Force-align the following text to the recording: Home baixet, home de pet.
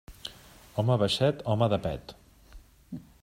Home 0.81 0.95
baixet, 1.01 1.45
home 1.55 1.69
de 1.75 1.81
pet. 1.85 2.17